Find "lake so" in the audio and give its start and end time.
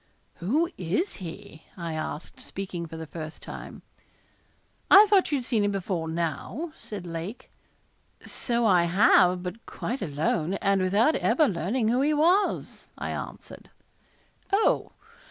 7.05-8.65